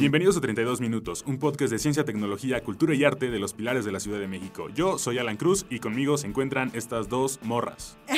[0.00, 3.84] Bienvenidos a 32 Minutos, un podcast de ciencia, tecnología, cultura y arte de los pilares
[3.84, 4.70] de la Ciudad de México.
[4.74, 7.98] Yo soy Alan Cruz y conmigo se encuentran estas dos morras.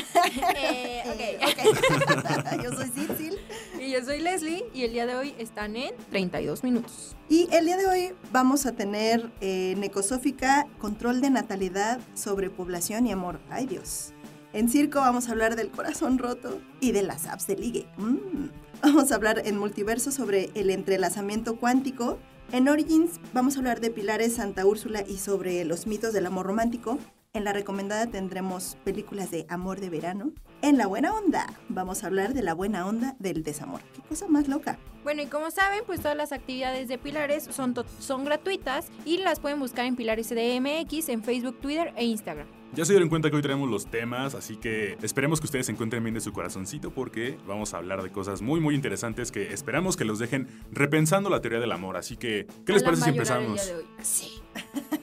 [0.56, 2.62] Eh, ok, ok.
[2.62, 3.38] Yo soy Cecil.
[3.80, 7.16] Y yo soy Leslie y el día de hoy están en 32 minutos.
[7.28, 13.06] Y el día de hoy vamos a tener eh, en Ecosófica control de natalidad, sobrepoblación
[13.06, 13.40] y amor.
[13.50, 14.12] ¡Ay Dios!
[14.52, 17.86] En circo vamos a hablar del corazón roto y de las apps de ligue.
[17.96, 18.46] Mm.
[18.82, 22.18] Vamos a hablar en multiverso sobre el entrelazamiento cuántico.
[22.50, 26.46] En Origins vamos a hablar de Pilares Santa Úrsula y sobre los mitos del amor
[26.46, 26.98] romántico.
[27.32, 30.32] En la recomendada tendremos películas de amor de verano.
[30.62, 33.80] En la buena onda vamos a hablar de la buena onda del desamor.
[33.94, 34.78] Qué cosa más loca.
[35.02, 39.40] Bueno, y como saben, pues todas las actividades de Pilares son, son gratuitas y las
[39.40, 42.46] pueden buscar en Pilares CDMX en Facebook, Twitter e Instagram.
[42.74, 45.72] Ya se dieron cuenta que hoy traemos los temas, así que esperemos que ustedes se
[45.72, 49.52] encuentren bien de su corazoncito porque vamos a hablar de cosas muy muy interesantes que
[49.52, 51.96] esperamos que los dejen repensando la teoría del amor.
[51.96, 53.54] Así que, ¿qué les A parece si empezamos?
[53.66, 53.86] día de hoy.
[54.00, 54.42] Sí.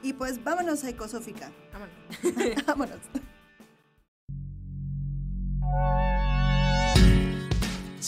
[0.00, 1.50] Y pues vámonos a Ecosófica.
[1.72, 2.64] Vámonos.
[2.66, 2.98] vámonos.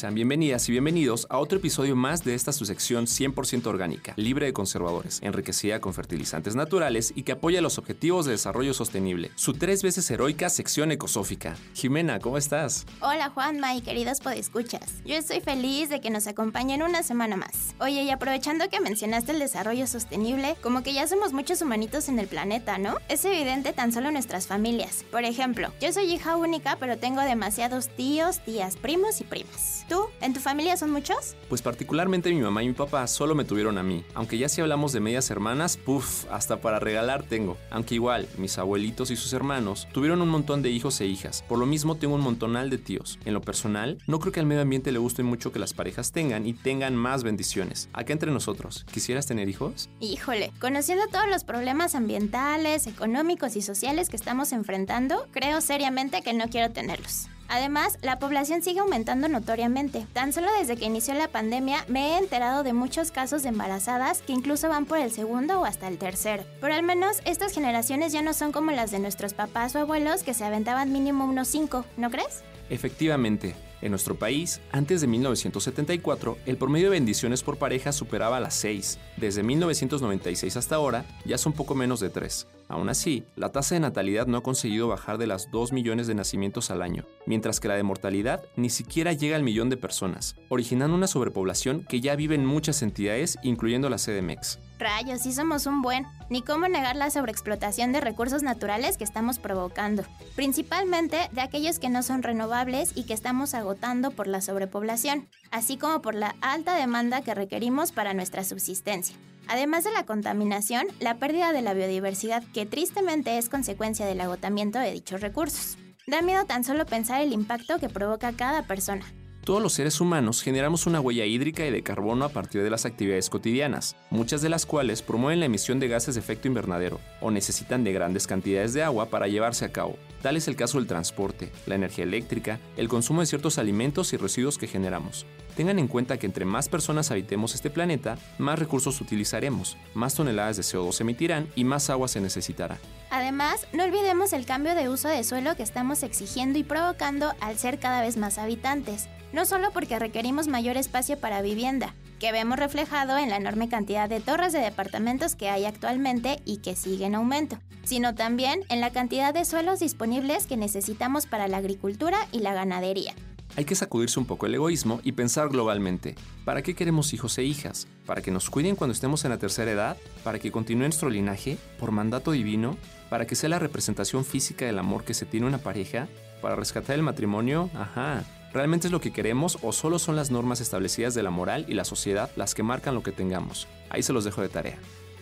[0.00, 4.46] Sean bienvenidas y bienvenidos a otro episodio más de esta su sección 100% orgánica, libre
[4.46, 9.30] de conservadores, enriquecida con fertilizantes naturales y que apoya los objetivos de desarrollo sostenible.
[9.34, 11.54] Su tres veces heroica sección ecosófica.
[11.74, 12.86] Jimena, ¿cómo estás?
[13.02, 14.90] Hola Juanma y queridos podescuchas.
[15.04, 17.74] Yo estoy feliz de que nos acompañen una semana más.
[17.78, 22.18] Oye, y aprovechando que mencionaste el desarrollo sostenible, como que ya somos muchos humanitos en
[22.18, 22.96] el planeta, ¿no?
[23.10, 25.04] Es evidente tan solo nuestras familias.
[25.10, 29.84] Por ejemplo, yo soy hija única, pero tengo demasiados tíos, tías, primos y primas.
[29.90, 30.06] ¿Tú?
[30.20, 31.34] ¿En tu familia son muchos?
[31.48, 34.04] Pues particularmente mi mamá y mi papá solo me tuvieron a mí.
[34.14, 37.56] Aunque ya si hablamos de medias hermanas, puff, hasta para regalar tengo.
[37.72, 41.42] Aunque igual, mis abuelitos y sus hermanos tuvieron un montón de hijos e hijas.
[41.48, 43.18] Por lo mismo tengo un montonal de tíos.
[43.24, 46.12] En lo personal, no creo que al medio ambiente le guste mucho que las parejas
[46.12, 47.88] tengan y tengan más bendiciones.
[47.92, 49.90] Acá entre nosotros, ¿quisieras tener hijos?
[49.98, 56.32] Híjole, conociendo todos los problemas ambientales, económicos y sociales que estamos enfrentando, creo seriamente que
[56.32, 57.26] no quiero tenerlos.
[57.50, 60.06] Además, la población sigue aumentando notoriamente.
[60.12, 64.22] Tan solo desde que inició la pandemia me he enterado de muchos casos de embarazadas
[64.22, 66.44] que incluso van por el segundo o hasta el tercero.
[66.60, 70.22] Pero al menos estas generaciones ya no son como las de nuestros papás o abuelos
[70.22, 72.44] que se aventaban mínimo unos cinco, ¿no crees?
[72.70, 78.54] Efectivamente, en nuestro país, antes de 1974, el promedio de bendiciones por pareja superaba las
[78.54, 78.98] 6.
[79.16, 82.46] Desde 1996 hasta ahora, ya son poco menos de 3.
[82.70, 86.14] Aún así, la tasa de natalidad no ha conseguido bajar de las 2 millones de
[86.14, 90.36] nacimientos al año, mientras que la de mortalidad ni siquiera llega al millón de personas,
[90.48, 94.60] originando una sobrepoblación que ya vive en muchas entidades, incluyendo la CDMX.
[94.78, 96.06] Rayos, sí somos un buen.
[96.30, 100.04] Ni cómo negar la sobreexplotación de recursos naturales que estamos provocando,
[100.36, 105.76] principalmente de aquellos que no son renovables y que estamos agotando por la sobrepoblación, así
[105.76, 109.16] como por la alta demanda que requerimos para nuestra subsistencia.
[109.50, 114.78] Además de la contaminación, la pérdida de la biodiversidad que tristemente es consecuencia del agotamiento
[114.78, 115.76] de dichos recursos.
[116.06, 119.04] Da miedo tan solo pensar el impacto que provoca cada persona.
[119.44, 122.86] Todos los seres humanos generamos una huella hídrica y de carbono a partir de las
[122.86, 127.32] actividades cotidianas, muchas de las cuales promueven la emisión de gases de efecto invernadero o
[127.32, 129.96] necesitan de grandes cantidades de agua para llevarse a cabo.
[130.22, 134.16] Tal es el caso del transporte, la energía eléctrica, el consumo de ciertos alimentos y
[134.16, 135.26] residuos que generamos.
[135.56, 140.56] Tengan en cuenta que entre más personas habitemos este planeta, más recursos utilizaremos, más toneladas
[140.56, 142.78] de CO2 se emitirán y más agua se necesitará.
[143.10, 147.58] Además, no olvidemos el cambio de uso de suelo que estamos exigiendo y provocando al
[147.58, 152.58] ser cada vez más habitantes, no solo porque requerimos mayor espacio para vivienda, que vemos
[152.58, 157.06] reflejado en la enorme cantidad de torres de departamentos que hay actualmente y que sigue
[157.06, 162.18] en aumento, sino también en la cantidad de suelos disponibles que necesitamos para la agricultura
[162.30, 163.14] y la ganadería.
[163.56, 166.14] Hay que sacudirse un poco el egoísmo y pensar globalmente.
[166.44, 167.88] ¿Para qué queremos hijos e hijas?
[168.06, 169.96] ¿Para que nos cuiden cuando estemos en la tercera edad?
[170.24, 171.58] ¿Para que continúe nuestro linaje?
[171.78, 172.76] ¿Por mandato divino?
[173.08, 176.08] ¿Para que sea la representación física del amor que se tiene una pareja?
[176.40, 177.70] ¿Para rescatar el matrimonio?
[177.74, 178.24] Ajá.
[178.52, 181.74] ¿Realmente es lo que queremos o solo son las normas establecidas de la moral y
[181.74, 183.68] la sociedad las que marcan lo que tengamos?
[183.90, 184.78] Ahí se los dejo de tarea.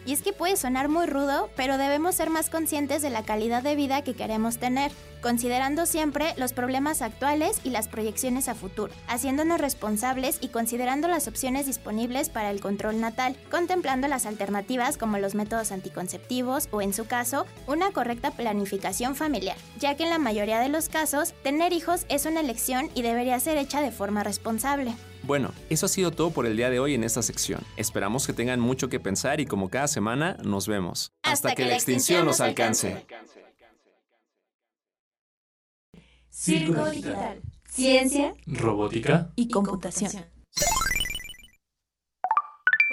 [0.09, 3.63] Y es que puede sonar muy rudo, pero debemos ser más conscientes de la calidad
[3.63, 4.91] de vida que queremos tener,
[5.21, 11.29] considerando siempre los problemas actuales y las proyecciones a futuro, haciéndonos responsables y considerando las
[11.29, 16.95] opciones disponibles para el control natal, contemplando las alternativas como los métodos anticonceptivos o, en
[16.95, 21.75] su caso, una correcta planificación familiar, ya que en la mayoría de los casos, tener
[21.75, 24.95] hijos es una elección y debería ser hecha de forma responsable.
[25.29, 27.61] Bueno, eso ha sido todo por el día de hoy en esta sección.
[27.77, 31.13] Esperamos que tengan mucho que pensar y como cada semana, nos vemos.
[31.23, 33.07] Hasta que la extinción nos alcance.
[36.31, 37.43] Circo Digital.
[37.69, 39.31] Ciencia Robótica.
[39.37, 40.25] y computación.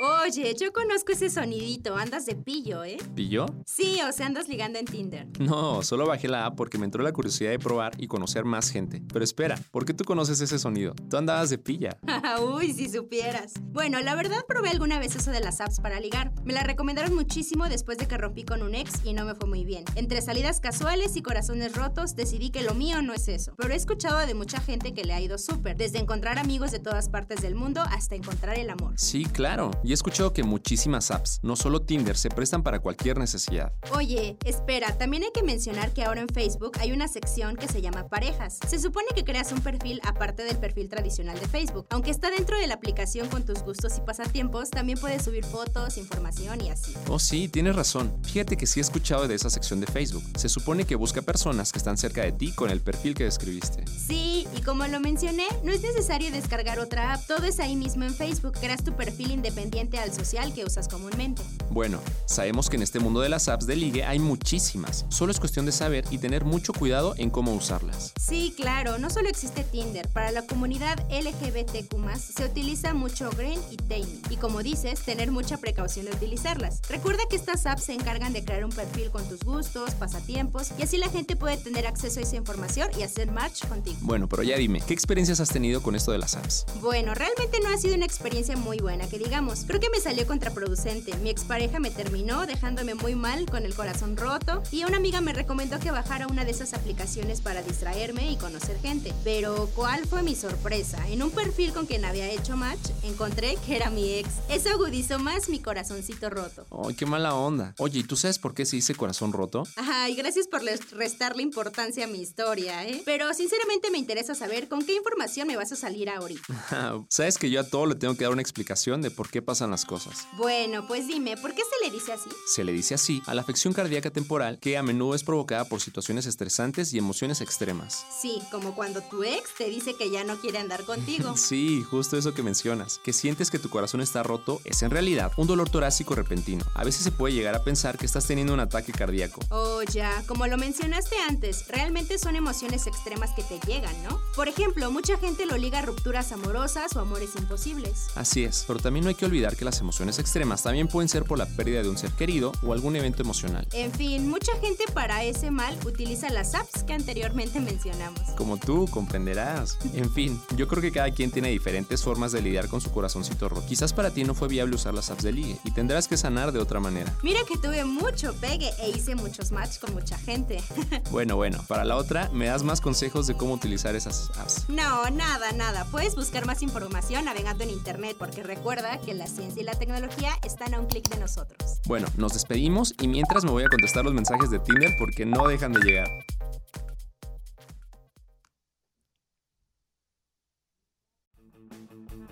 [0.06, 2.98] Oye, yo conozco ese sonidito, andas de pillo, ¿eh?
[3.16, 3.48] ¿Pillo?
[3.66, 5.28] Sí, o sea, andas ligando en Tinder.
[5.40, 8.69] No, solo bajé la app porque me entró la curiosidad de probar y conocer más
[8.69, 9.02] gente.
[9.12, 10.94] Pero espera, ¿por qué tú conoces ese sonido?
[11.10, 11.98] Tú andabas de pilla.
[12.56, 13.54] Uy, si supieras.
[13.72, 16.31] Bueno, la verdad probé alguna vez eso de las apps para ligar.
[16.44, 19.50] Me la recomendaron muchísimo después de que rompí con un ex y no me fue
[19.50, 19.86] muy bien.
[19.96, 23.56] Entre salidas casuales y corazones rotos, decidí que lo mío no es eso.
[23.58, 26.80] Pero he escuchado de mucha gente que le ha ido súper, desde encontrar amigos de
[26.80, 28.94] todas partes del mundo hasta encontrar el amor.
[28.98, 29.72] Sí, claro.
[29.84, 33.74] Y escuchado que muchísimas apps, no solo Tinder, se prestan para cualquier necesidad.
[33.94, 37.82] Oye, espera, también hay que mencionar que ahora en Facebook hay una sección que se
[37.82, 38.60] llama parejas.
[38.68, 41.88] Se supone que creas un perfil aparte del perfil tradicional de Facebook.
[41.90, 45.98] Aunque está dentro de la aplicación con tus gustos y pasatiempos, también puedes subir fotos,
[45.98, 46.94] información y así.
[47.10, 48.18] Oh sí, tienes razón.
[48.24, 50.24] Fíjate que sí he escuchado de esa sección de Facebook.
[50.38, 53.84] Se supone que busca personas que están cerca de ti con el perfil que describiste.
[53.88, 57.28] Sí, y como lo mencioné, no es necesario descargar otra app.
[57.28, 58.54] Todo es ahí mismo en Facebook.
[58.54, 61.42] Creas tu perfil independiente al social que usas comúnmente.
[61.69, 65.06] Bueno, sabemos que en este mundo de las apps de ligue hay muchísimas.
[65.10, 68.13] Solo es cuestión de saber y tener mucho cuidado en cómo usarlas.
[68.19, 70.07] Sí, claro, no solo existe Tinder.
[70.10, 74.22] Para la comunidad LGBTQ se utiliza mucho Green y Taming.
[74.30, 76.81] Y como dices, tener mucha precaución de utilizarlas.
[76.89, 80.83] Recuerda que estas apps se encargan de crear un perfil con tus gustos, pasatiempos, y
[80.83, 83.98] así la gente puede tener acceso a esa información y hacer match contigo.
[84.01, 86.66] Bueno, pero ya dime, ¿qué experiencias has tenido con esto de las apps?
[86.81, 89.65] Bueno, realmente no ha sido una experiencia muy buena, que digamos.
[89.68, 91.16] Creo que me salió contraproducente.
[91.18, 95.34] Mi expareja me terminó dejándome muy mal con el corazón roto y una amiga me
[95.34, 99.12] recomendó que bajara una de esas aplicaciones para distraerme y conocer gente.
[99.24, 101.08] Pero ¿cuál fue mi sorpresa?
[101.10, 104.30] En un perfil con quien había hecho match, encontré que era mi ex.
[104.50, 106.68] Eso agudizó más mi corazoncito roto.
[106.86, 107.74] Ay, qué mala onda.
[107.80, 109.64] Oye, ¿y tú sabes por qué se dice corazón roto?
[109.78, 113.02] Ay, gracias por restarle importancia a mi historia, ¿eh?
[113.04, 117.04] Pero sinceramente me interesa saber con qué información me vas a salir ahorita.
[117.10, 119.72] sabes que yo a todo le tengo que dar una explicación de por qué pasan
[119.72, 120.28] las cosas.
[120.34, 122.30] Bueno, pues dime, ¿por qué se le dice así?
[122.46, 125.80] Se le dice así a la afección cardíaca temporal que a menudo es provocada por
[125.80, 128.06] situaciones estresantes y emociones extremas.
[128.22, 131.38] Sí, como cuando tu ex te dice que ya no quiere andar contigo.
[131.38, 135.31] sí, justo eso que mencionas, que sientes que tu corazón está roto es en realidad
[135.38, 136.66] un dolor torácico repentino.
[136.74, 139.40] A veces se puede llegar a pensar que estás teniendo un ataque cardíaco.
[139.51, 144.19] Oh, ya, como lo mencionaste antes, realmente son emociones extremas que te llegan, ¿no?
[144.36, 148.08] Por ejemplo, mucha gente lo liga a rupturas amorosas o amores imposibles.
[148.16, 151.24] Así es, pero también no hay que olvidar que las emociones extremas también pueden ser
[151.24, 153.68] por la pérdida de un ser querido o algún evento emocional.
[153.74, 158.22] En fin, mucha gente para ese mal utiliza las apps que anteriormente mencionamos.
[158.38, 159.78] Como tú comprenderás.
[159.94, 163.50] En fin, yo creo que cada quien tiene diferentes formas de lidiar con su corazoncito
[163.50, 163.66] roto.
[163.68, 166.52] Quizás para ti no fue viable usar las apps de ligue y tendrás que sanar
[166.52, 167.14] de otra manera.
[167.22, 170.64] Mira que tuve mucho pegue e hice muchos match con mucha gente.
[171.12, 174.70] bueno, bueno, para la otra, ¿me das más consejos de cómo utilizar esas apps?
[174.70, 175.86] No, nada, nada.
[175.92, 180.32] Puedes buscar más información navegando en internet porque recuerda que la ciencia y la tecnología
[180.44, 181.82] están a un clic de nosotros.
[181.88, 185.48] Bueno, nos despedimos y mientras me voy a contestar los mensajes de Tinder porque no
[185.48, 186.08] dejan de llegar.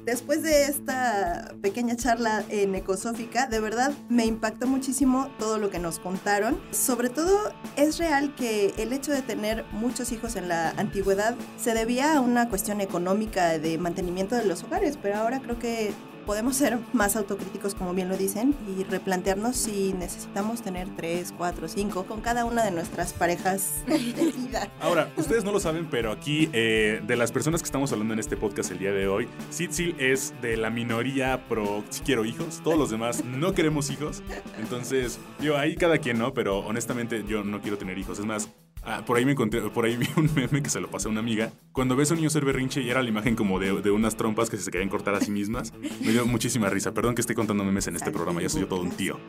[0.06, 5.80] Después de esta pequeña charla en Ecosófica, de verdad me impactó muchísimo todo lo que
[5.80, 6.60] nos contaron.
[6.72, 11.74] Sobre todo, es real que el hecho de tener muchos hijos en la antigüedad se
[11.74, 15.94] debía a una cuestión económica de mantenimiento de los hogares, pero ahora creo que
[16.26, 21.68] podemos ser más autocríticos, como bien lo dicen, y replantearnos si necesitamos tener tres, cuatro,
[21.68, 24.70] cinco con cada una de nuestras parejas de vida.
[24.82, 28.20] Ahora, ustedes no lo saben, pero aquí, eh, de las personas que estamos hablando en
[28.20, 32.62] este podcast el día de hoy, Sitzil es de la minoría pro si quiero hijos,
[32.64, 34.24] todos los demás no queremos hijos.
[34.60, 36.34] Entonces, yo ahí cada quien, ¿no?
[36.34, 38.20] Pero honestamente yo no quiero tener hijos.
[38.20, 38.50] Es más,
[38.86, 41.12] Ah, por ahí me encontré, por ahí vi un meme que se lo pasé a
[41.12, 41.52] una amiga.
[41.72, 44.18] Cuando ves a un niño ser berrinche y era la imagen como de, de, unas
[44.18, 46.94] trompas que se querían cortar a sí mismas, me dio muchísima risa.
[46.94, 49.20] Perdón que esté contando memes en este programa, ya soy yo todo un tío.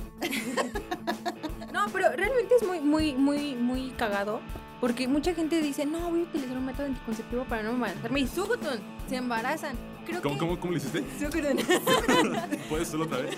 [1.72, 4.40] No, pero realmente es muy, muy, muy, muy cagado.
[4.80, 8.20] Porque mucha gente dice, no, voy a utilizar un método anticonceptivo para no embarazarme.
[8.20, 9.76] Y se embarazan.
[10.22, 11.02] ¿Cómo, cómo, ¿Cómo, le hiciste?
[12.68, 13.36] ¿Puedes solo otra vez?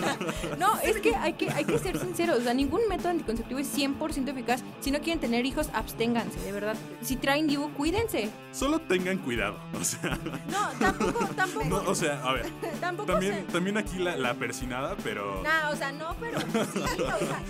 [0.58, 2.38] no, es que hay, que hay que ser sinceros.
[2.38, 4.62] O sea, ningún método anticonceptivo es 100% eficaz.
[4.80, 6.76] Si no quieren tener hijos, absténganse, de verdad.
[7.02, 8.30] Si traen Dibu, cuídense.
[8.52, 9.58] Solo tengan cuidado.
[9.76, 10.18] O sea.
[10.50, 11.84] No, tampoco, tampoco.
[11.86, 12.46] o sea, a ver.
[12.80, 15.42] tampoco también, también aquí la, la persinada, pero.
[15.42, 17.42] No, o sea, no, pero sí, o sea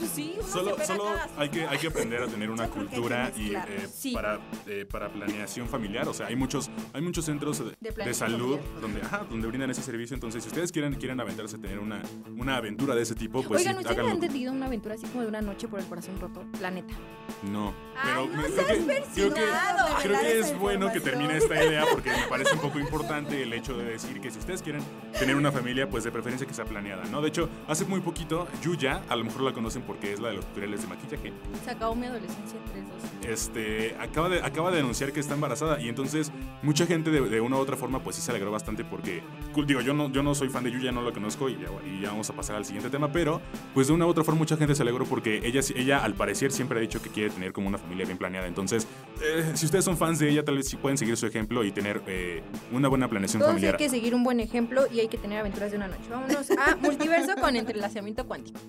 [0.00, 2.68] Pues sí, uno Solo, se solo cada hay que, hay que aprender a tener una
[2.70, 4.12] cultura y eh, Sí.
[4.12, 6.08] para, eh, para planeación familiar.
[6.08, 8.80] O sea, hay muchos, hay muchos centros de, de planeación salud familiar.
[8.80, 10.14] donde, ajá, donde brindan ese servicio.
[10.14, 12.00] Entonces, si ustedes quieren, quieren aventarse a tener una,
[12.36, 15.22] una aventura de ese tipo, pues Oigan, sí, ¿ustedes han tenido una aventura así como
[15.22, 16.44] de una noche por el corazón roto?
[16.60, 16.94] La neta.
[17.42, 17.74] No.
[17.96, 21.36] Ay, Pero no me- seas creo, que, creo, que, creo que es bueno que termine
[21.36, 24.62] esta idea porque me parece un poco importante el hecho de decir que si ustedes
[24.62, 24.82] quieren
[25.18, 27.20] tener una familia, pues de preferencia que sea planeada, ¿no?
[27.20, 30.36] De hecho, hace muy poquito, Yuya, a lo mejor la conocen porque es la de
[30.36, 31.32] los tutoriales de maquillaje,
[31.64, 33.28] Se acabó mi adolescencia entre dos.
[33.28, 36.30] este, acaba, de, acaba de anunciar que está embarazada y entonces
[36.62, 39.20] mucha gente de, de una u otra forma pues sí se alegró bastante porque,
[39.66, 42.02] digo, yo no, yo no soy fan de Yuya, no lo conozco y ya, y
[42.02, 43.40] ya vamos a pasar al siguiente tema, pero
[43.74, 46.52] pues de una u otra forma mucha gente se alegró porque ella, ella al parecer
[46.52, 48.86] siempre ha dicho que quiere tener como una familia bien planeada, entonces
[49.20, 51.72] eh, si ustedes son fans de ella tal vez sí pueden seguir su ejemplo y
[51.72, 53.74] tener eh, una buena planeación Todos familiar.
[53.74, 56.04] hay que seguir un buen ejemplo y hay que tener aventuras de una noche.
[56.08, 58.60] Vámonos a multiverso con entrelazamiento cuántico.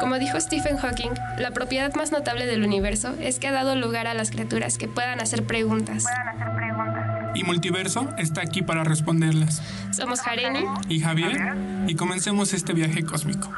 [0.00, 4.06] Como dijo Stephen Hawking, la propiedad más notable del universo es que ha dado lugar
[4.06, 6.04] a las criaturas que puedan hacer preguntas.
[7.34, 9.62] Y Multiverso está aquí para responderlas.
[9.92, 10.64] Somos Jareni.
[10.88, 13.50] Y Javier, y comencemos este viaje cósmico.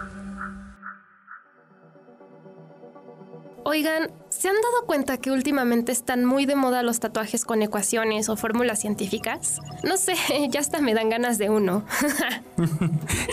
[3.65, 8.29] Oigan, ¿se han dado cuenta que últimamente están muy de moda los tatuajes con ecuaciones
[8.29, 9.61] o fórmulas científicas?
[9.83, 10.15] No sé,
[10.51, 11.85] ya hasta me dan ganas de uno.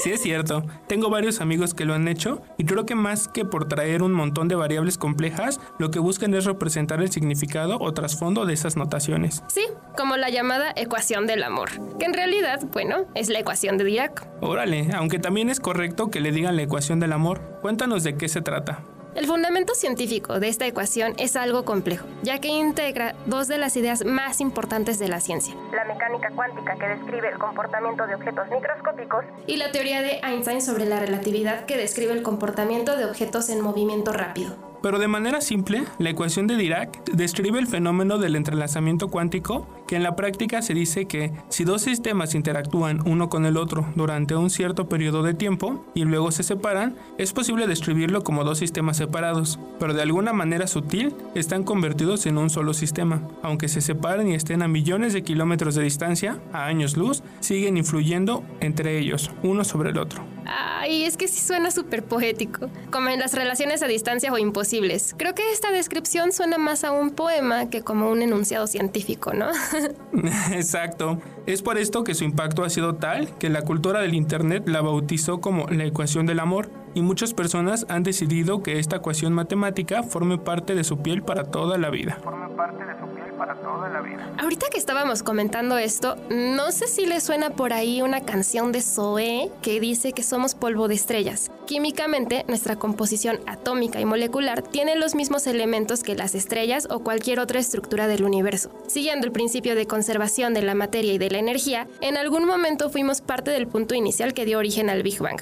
[0.03, 3.45] Sí es cierto, tengo varios amigos que lo han hecho y creo que más que
[3.45, 7.93] por traer un montón de variables complejas, lo que buscan es representar el significado o
[7.93, 9.41] trasfondo de esas notaciones.
[9.47, 9.63] Sí,
[9.97, 11.69] como la llamada ecuación del amor,
[11.99, 14.27] que en realidad, bueno, es la ecuación de Dirac.
[14.41, 17.41] Órale, aunque también es correcto que le digan la ecuación del amor.
[17.61, 18.83] Cuéntanos de qué se trata.
[19.15, 23.77] El fundamento científico de esta ecuación es algo complejo, ya que integra dos de las
[23.77, 25.53] ideas más importantes de la ciencia.
[25.71, 30.63] La mecánica cuántica que describe el comportamiento de objetos microscópicos y la teoría de Einstein
[30.63, 34.72] sobre la relatividad que describe el comportamiento de objetos en movimiento rápido.
[34.83, 39.95] Pero de manera simple, la ecuación de Dirac describe el fenómeno del entrelazamiento cuántico, que
[39.95, 44.35] en la práctica se dice que si dos sistemas interactúan uno con el otro durante
[44.35, 48.97] un cierto periodo de tiempo y luego se separan, es posible describirlo como dos sistemas
[48.97, 53.21] separados, pero de alguna manera sutil están convertidos en un solo sistema.
[53.41, 57.77] Aunque se separen y estén a millones de kilómetros de distancia, a años luz, siguen
[57.77, 60.25] influyendo entre ellos, uno sobre el otro.
[60.55, 65.15] Ay, es que sí suena súper poético, como en las relaciones a distancia o imposibles.
[65.17, 69.47] Creo que esta descripción suena más a un poema que como un enunciado científico, ¿no?
[70.51, 71.19] Exacto.
[71.47, 74.81] Es por esto que su impacto ha sido tal que la cultura del Internet la
[74.81, 80.03] bautizó como la ecuación del amor y muchas personas han decidido que esta ecuación matemática
[80.03, 82.19] forme parte de su piel para toda la vida.
[84.39, 88.81] Ahorita que estábamos comentando esto, no sé si le suena por ahí una canción de
[88.81, 91.51] Zoé que dice que somos polvo de estrellas.
[91.65, 97.39] Químicamente, nuestra composición atómica y molecular tiene los mismos elementos que las estrellas o cualquier
[97.39, 98.69] otra estructura del universo.
[98.87, 102.89] Siguiendo el principio de conservación de la materia y de la energía, en algún momento
[102.89, 105.41] fuimos parte del punto inicial que dio origen al Big Bang.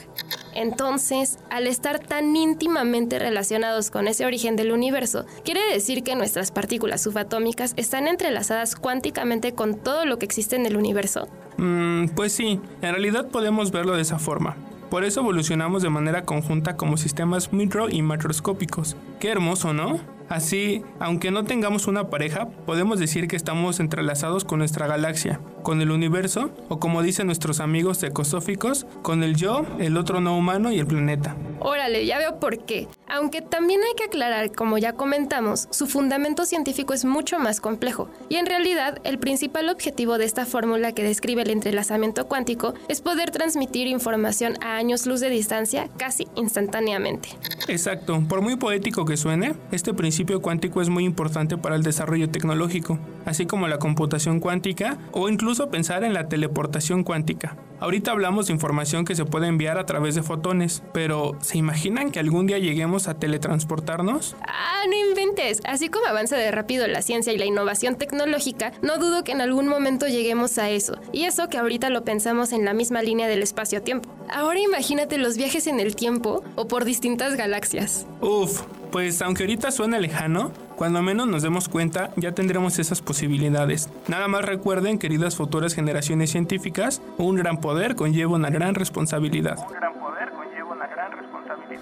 [0.54, 6.52] Entonces, al estar tan íntimamente relacionados con ese origen del universo, quiere decir que nuestras
[6.52, 11.28] partículas subatómicas están entrelazadas cuánticamente con todo lo que existe en el universo.
[11.58, 14.58] Mm, pues sí, en realidad podemos verlo de esa forma.
[14.90, 18.98] Por eso evolucionamos de manera conjunta como sistemas micro y macroscópicos.
[19.22, 20.02] Qué hermoso, ¿no?
[20.28, 25.82] Así, aunque no tengamos una pareja, podemos decir que estamos entrelazados con nuestra galaxia, con
[25.82, 30.72] el universo, o como dicen nuestros amigos ecosóficos, con el yo, el otro no humano
[30.72, 31.36] y el planeta.
[31.60, 32.88] Órale, ya veo por qué.
[33.08, 38.10] Aunque también hay que aclarar, como ya comentamos, su fundamento científico es mucho más complejo.
[38.30, 43.02] Y en realidad, el principal objetivo de esta fórmula que describe el entrelazamiento cuántico es
[43.02, 47.30] poder transmitir información a años luz de distancia casi instantáneamente.
[47.68, 52.30] Exacto, por muy poético que suene, este principio cuántico es muy importante para el desarrollo
[52.30, 57.56] tecnológico, así como la computación cuántica o incluso pensar en la teleportación cuántica.
[57.82, 62.12] Ahorita hablamos de información que se puede enviar a través de fotones, pero ¿se imaginan
[62.12, 64.36] que algún día lleguemos a teletransportarnos?
[64.48, 65.62] Ah, no inventes.
[65.66, 69.42] Así como avanza de rápido la ciencia y la innovación tecnológica, no dudo que en
[69.42, 71.00] algún momento lleguemos a eso.
[71.12, 74.08] Y eso que ahorita lo pensamos en la misma línea del espacio-tiempo.
[74.32, 78.06] Ahora imagínate los viajes en el tiempo o por distintas galaxias.
[78.22, 78.62] Uf,
[78.92, 83.88] pues aunque ahorita suena lejano, cuando menos nos demos cuenta ya tendremos esas posibilidades.
[84.08, 89.60] Nada más recuerden, queridas futuras generaciones científicas, un gran poder conlleva una gran responsabilidad.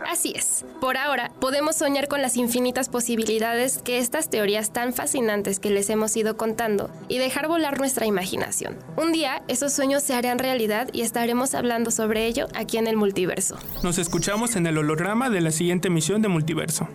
[0.05, 0.65] Así es.
[0.81, 5.89] Por ahora, podemos soñar con las infinitas posibilidades que estas teorías tan fascinantes que les
[5.89, 8.75] hemos ido contando y dejar volar nuestra imaginación.
[8.97, 12.97] Un día, esos sueños se harán realidad y estaremos hablando sobre ello aquí en el
[12.97, 13.57] multiverso.
[13.81, 16.89] Nos escuchamos en el holograma de la siguiente emisión de Multiverso.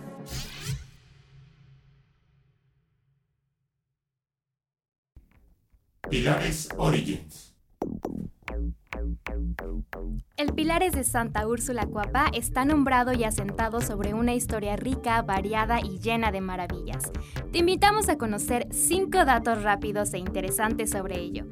[6.09, 7.55] Pilares Origins.
[10.37, 15.79] El Pilares de Santa Úrsula Cuapa está nombrado y asentado sobre una historia rica, variada
[15.79, 17.11] y llena de maravillas.
[17.51, 21.45] Te invitamos a conocer cinco datos rápidos e interesantes sobre ello.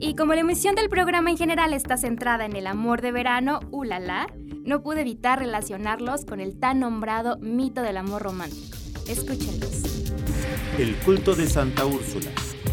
[0.00, 3.60] Y como la emisión del programa en general está centrada en el amor de verano,
[3.70, 4.28] ulala,
[4.64, 8.78] no pude evitar relacionarlos con el tan nombrado mito del amor romántico.
[9.06, 9.82] Escúchenlos.
[10.78, 12.30] El culto de Santa Úrsula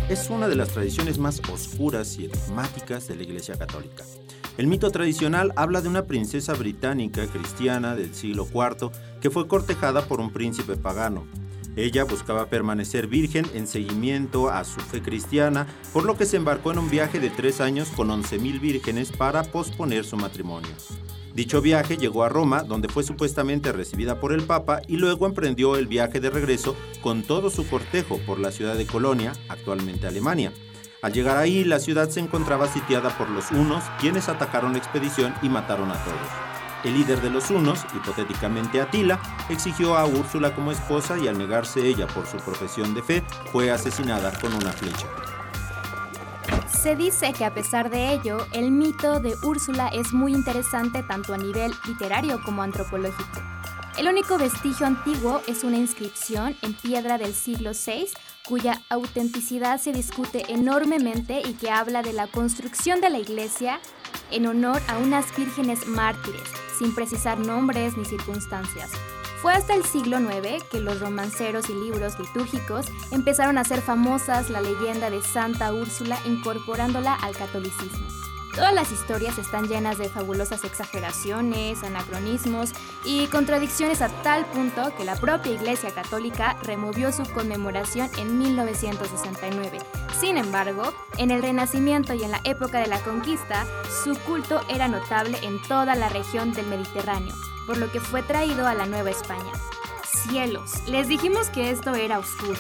[0.09, 4.03] es una de las tradiciones más oscuras y enigmáticas de la Iglesia Católica.
[4.57, 10.05] El mito tradicional habla de una princesa británica cristiana del siglo IV que fue cortejada
[10.05, 11.25] por un príncipe pagano.
[11.75, 16.71] Ella buscaba permanecer virgen en seguimiento a su fe cristiana, por lo que se embarcó
[16.71, 20.71] en un viaje de tres años con 11.000 vírgenes para posponer su matrimonio.
[21.35, 25.75] Dicho viaje llegó a Roma, donde fue supuestamente recibida por el Papa y luego emprendió
[25.75, 30.53] el viaje de regreso con todo su cortejo por la ciudad de Colonia, actualmente Alemania.
[31.01, 35.33] Al llegar ahí, la ciudad se encontraba sitiada por los hunos, quienes atacaron la expedición
[35.41, 36.85] y mataron a todos.
[36.85, 41.85] El líder de los hunos, hipotéticamente Atila, exigió a Úrsula como esposa y al negarse
[41.85, 45.34] ella por su profesión de fe, fue asesinada con una flecha.
[46.85, 51.33] Se dice que a pesar de ello, el mito de Úrsula es muy interesante tanto
[51.33, 53.41] a nivel literario como antropológico.
[53.97, 58.09] El único vestigio antiguo es una inscripción en piedra del siglo VI,
[58.47, 63.79] cuya autenticidad se discute enormemente y que habla de la construcción de la iglesia
[64.29, 68.91] en honor a unas vírgenes mártires, sin precisar nombres ni circunstancias.
[69.45, 74.49] Fue hasta el siglo IX que los romanceros y libros litúrgicos empezaron a hacer famosas
[74.49, 78.07] la leyenda de Santa Úrsula incorporándola al catolicismo.
[78.55, 82.71] Todas las historias están llenas de fabulosas exageraciones, anacronismos
[83.03, 89.77] y contradicciones a tal punto que la propia Iglesia Católica removió su conmemoración en 1969.
[90.19, 93.67] Sin embargo, en el Renacimiento y en la época de la conquista,
[94.03, 97.35] su culto era notable en toda la región del Mediterráneo,
[97.65, 99.51] por lo que fue traído a la Nueva España.
[100.05, 102.60] Cielos, les dijimos que esto era oscuro.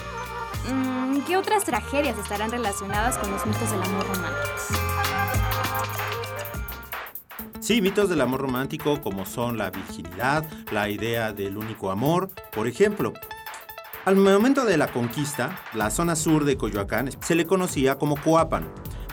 [0.71, 4.55] Mm, ¿Qué otras tragedias estarán relacionadas con los mitos del amor romántico?
[7.59, 12.67] Sí, mitos del amor romántico como son la virginidad, la idea del único amor, por
[12.67, 13.13] ejemplo.
[14.05, 18.67] Al momento de la conquista, la zona sur de Coyoacán se le conocía como Coapan,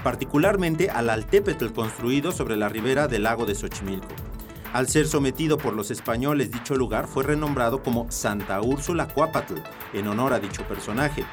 [0.04, 4.31] particularmente al altépetl construido sobre la ribera del lago de Xochimilco.
[4.72, 9.56] Al ser sometido por los españoles, dicho lugar fue renombrado como Santa Úrsula Coapatl,
[9.92, 11.24] en honor a dicho personaje.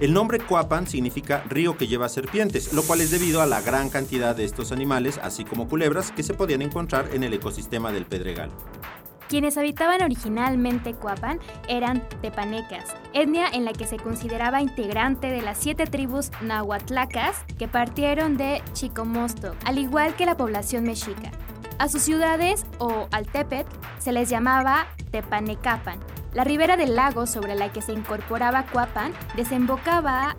[0.00, 3.90] El nombre Coapan significa río que lleva serpientes, lo cual es debido a la gran
[3.90, 8.06] cantidad de estos animales, así como culebras, que se podían encontrar en el ecosistema del
[8.06, 8.50] Pedregal.
[9.28, 15.58] Quienes habitaban originalmente Coapan eran tepanecas, etnia en la que se consideraba integrante de las
[15.58, 21.32] siete tribus nahuatlacas que partieron de Chicomosto, al igual que la población mexica.
[21.78, 23.66] A sus ciudades o al Tepet
[23.98, 26.00] se les llamaba Tepanecapan.
[26.32, 30.36] La ribera del lago sobre la que se incorporaba Coapan desembocaba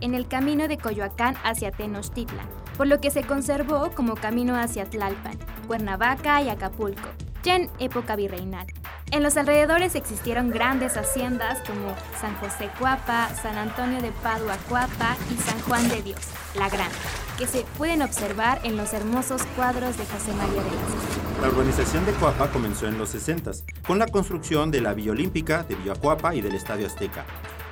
[0.00, 4.84] en el camino de Coyoacán hacia Tenochtitlan, por lo que se conservó como camino hacia
[4.84, 7.08] Tlalpan, Cuernavaca y Acapulco,
[7.42, 8.66] ya en época virreinal.
[9.10, 15.16] En los alrededores existieron grandes haciendas como San José Cuapa, San Antonio de Padua Cuapa
[15.32, 16.20] y San Juan de Dios,
[16.56, 16.96] la Grande,
[17.38, 22.12] que se pueden observar en los hermosos cuadros de José María las La urbanización de
[22.12, 23.52] Coapa comenzó en los 60
[23.86, 27.24] con la construcción de la Villa Olímpica, de Villa Coapa y del Estadio Azteca.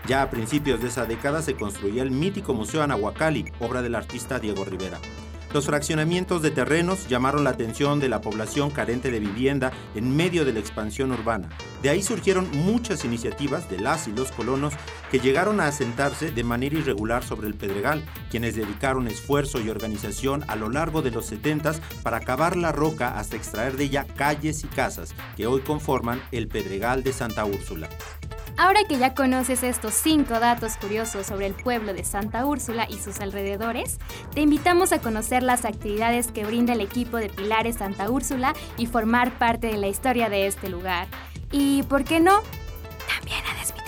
[0.09, 4.41] Ya a principios de esa década se construía el mítico Museo Anahuacalli, obra del artista
[4.41, 4.99] Diego Rivera.
[5.53, 10.47] Los fraccionamientos de terrenos llamaron la atención de la población carente de vivienda en medio
[10.47, 11.51] de la expansión urbana.
[11.83, 14.73] De ahí surgieron muchas iniciativas de las y los colonos
[15.11, 20.43] que llegaron a asentarse de manera irregular sobre el Pedregal, quienes dedicaron esfuerzo y organización
[20.49, 24.65] a lo largo de los 70 para cavar la roca hasta extraer de ella calles
[24.65, 27.91] y casas que hoy conforman el Pedregal de Santa Úrsula.
[28.59, 32.99] Ahora que ya conoces estos cinco datos curiosos sobre el pueblo de Santa Úrsula y
[32.99, 33.99] sus alrededores,
[34.35, 38.87] te invitamos a conocer las actividades que brinda el equipo de Pilares Santa Úrsula y
[38.87, 41.07] formar parte de la historia de este lugar.
[41.51, 42.41] Y, ¿por qué no?
[43.09, 43.82] También a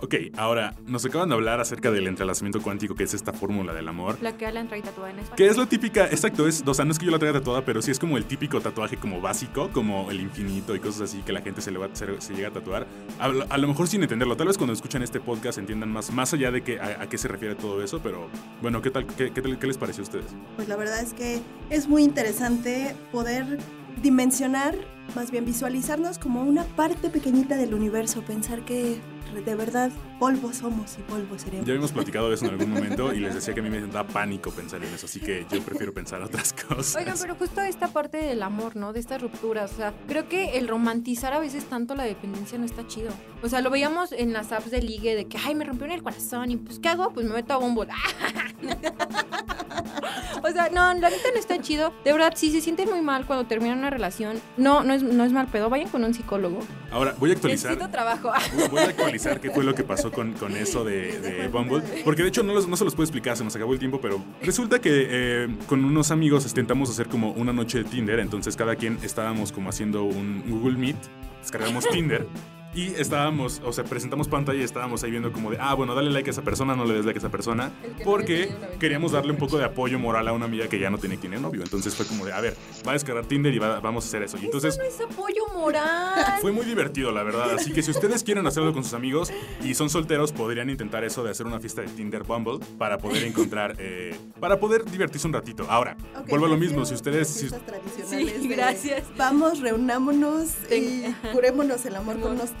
[0.00, 3.88] Ok, ahora nos acaban de hablar acerca del entrelazamiento cuántico, que es esta fórmula del
[3.88, 4.16] amor.
[4.22, 5.36] La que Alan trae tatuada en español.
[5.36, 7.64] Que es la típica, exacto, es, o sea, no es que yo la traiga tatuada,
[7.64, 11.18] pero sí es como el típico tatuaje como básico, como el infinito y cosas así
[11.22, 12.86] que la gente se, le va, se, se llega a tatuar.
[13.18, 16.32] A, a, lo mejor sin entenderlo, tal vez cuando escuchan este podcast entiendan más, más
[16.32, 18.28] allá de que, a, a qué se refiere todo eso, pero
[18.62, 20.26] bueno, ¿qué tal, qué, qué, qué les pareció a ustedes?
[20.54, 23.58] Pues la verdad es que es muy interesante poder
[24.00, 24.76] dimensionar,
[25.14, 29.00] más bien visualizarnos como una parte pequeñita del universo, pensar que
[29.44, 31.66] de verdad polvo somos y polvo seremos.
[31.66, 33.80] Ya habíamos platicado de eso en algún momento y les decía que a mí me
[33.86, 36.96] da pánico pensar en eso, así que yo prefiero pensar otras cosas.
[36.96, 38.92] Oigan, pero justo esta parte del amor, ¿no?
[38.92, 42.64] De estas rupturas, o sea, creo que el romantizar a veces tanto la dependencia no
[42.64, 43.10] está chido.
[43.42, 45.92] O sea, lo veíamos en las apps de ligue de que, ay, me rompió en
[45.92, 47.12] el corazón y pues, ¿qué hago?
[47.12, 47.88] Pues me meto a Bumble.
[50.42, 51.92] o sea, no, la neta no está chido.
[52.04, 55.24] De verdad, si se sienten muy mal cuando terminan una relación, no, no es, no
[55.24, 56.60] es mal pedo, vayan con un psicólogo.
[56.90, 57.72] Ahora, voy a actualizar.
[57.72, 58.30] Necesito trabajo.
[58.70, 61.82] voy a actualizar qué fue lo que pasó con, con eso de, de, Bumble.
[62.04, 64.00] Porque de hecho no, los, no se los puedo explicar, se nos acabó el tiempo,
[64.00, 68.20] pero resulta que eh, con unos amigos intentamos hacer como una noche de Tinder.
[68.20, 70.96] Entonces cada quien estábamos como haciendo un Google Meet,
[71.40, 72.26] descargamos Tinder.
[72.74, 76.10] Y estábamos, o sea, presentamos pantalla y estábamos ahí viendo como de, ah, bueno, dale
[76.10, 77.72] like a esa persona, no le des like a esa persona.
[78.04, 81.16] Porque queríamos darle un poco de apoyo moral a una amiga que ya no tiene,
[81.16, 81.62] tiene novio.
[81.62, 84.22] Entonces fue como de, a ver, va a descargar Tinder y va, vamos a hacer
[84.22, 84.36] eso.
[84.40, 84.74] Y entonces...
[84.74, 86.36] Eso no es apoyo moral.
[86.40, 87.52] Fue muy divertido, la verdad.
[87.52, 89.32] Así que si ustedes quieren hacerlo con sus amigos
[89.64, 93.24] y son solteros, podrían intentar eso de hacer una fiesta de Tinder Bumble para poder
[93.24, 95.66] encontrar, eh, para poder divertirse un ratito.
[95.68, 97.28] Ahora, okay, vuelvo a lo mismo, si ustedes...
[97.28, 97.48] Si...
[97.48, 99.08] Tradicionales sí, gracias.
[99.08, 102.52] De, vamos, reunámonos y curémonos el amor con unos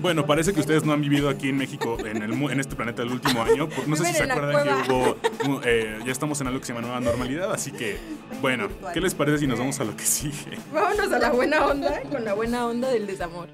[0.00, 3.02] Bueno, parece que ustedes no han vivido aquí en México, en, el, en este planeta
[3.02, 3.68] el último año.
[3.86, 5.16] No sé si se acuerdan que hubo.
[5.64, 7.98] Eh, ya estamos en algo que se llama nueva normalidad, así que,
[8.40, 10.58] bueno, ¿qué les parece si nos vamos a lo que sigue?
[10.72, 13.48] Vámonos a la buena onda, con la buena onda del desamor.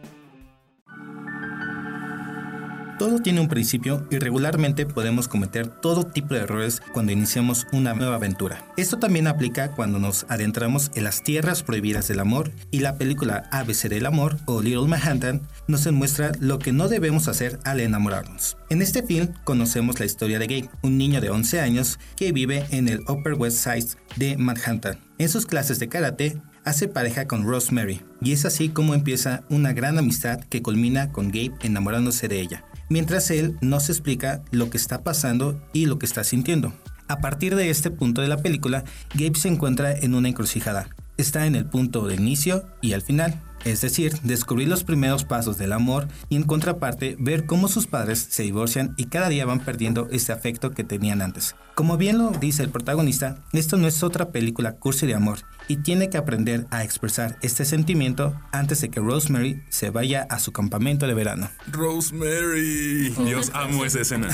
[3.00, 7.94] Todo tiene un principio y regularmente podemos cometer todo tipo de errores cuando iniciamos una
[7.94, 8.62] nueva aventura.
[8.76, 13.48] Esto también aplica cuando nos adentramos en las tierras prohibidas del amor y la película
[13.52, 18.58] ABC del amor o Little Manhattan nos demuestra lo que no debemos hacer al enamorarnos.
[18.68, 22.66] En este film conocemos la historia de Gabe, un niño de 11 años que vive
[22.68, 24.98] en el Upper West Side de Manhattan.
[25.16, 29.72] En sus clases de karate, hace pareja con Rosemary, y es así como empieza una
[29.72, 34.76] gran amistad que culmina con Gabe enamorándose de ella, mientras él nos explica lo que
[34.76, 36.74] está pasando y lo que está sintiendo.
[37.08, 40.90] A partir de este punto de la película, Gabe se encuentra en una encrucijada.
[41.16, 45.58] Está en el punto de inicio y al final, es decir, descubrir los primeros pasos
[45.58, 49.60] del amor y en contraparte ver cómo sus padres se divorcian y cada día van
[49.60, 51.56] perdiendo ese afecto que tenían antes.
[51.74, 55.78] Como bien lo dice el protagonista, esto no es otra película cursi de amor y
[55.78, 60.52] tiene que aprender a expresar este sentimiento antes de que Rosemary se vaya a su
[60.52, 61.50] campamento de verano.
[61.68, 64.28] Rosemary, Dios amo esa escena.